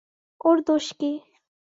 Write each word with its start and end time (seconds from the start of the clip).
ওর 0.41 0.57
দোষ 0.67 0.85
কী। 0.99 1.11